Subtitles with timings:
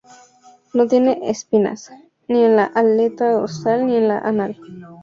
[0.73, 1.91] No tienen espinas,
[2.27, 4.57] ni en la aleta dorsal ni en la anal.